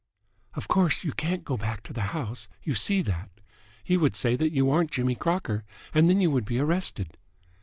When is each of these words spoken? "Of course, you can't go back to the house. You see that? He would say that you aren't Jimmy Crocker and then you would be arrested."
"Of 0.55 0.67
course, 0.67 1.03
you 1.03 1.11
can't 1.11 1.43
go 1.45 1.57
back 1.57 1.83
to 1.83 1.93
the 1.93 2.01
house. 2.09 2.47
You 2.63 2.73
see 2.73 3.03
that? 3.03 3.29
He 3.83 3.97
would 3.97 4.15
say 4.15 4.35
that 4.35 4.51
you 4.51 4.71
aren't 4.71 4.89
Jimmy 4.89 5.13
Crocker 5.13 5.63
and 5.93 6.09
then 6.09 6.19
you 6.19 6.31
would 6.31 6.45
be 6.45 6.57
arrested." 6.57 7.19